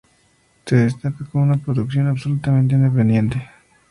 [0.65, 3.47] Se destaca con una producción absolutamente independiente.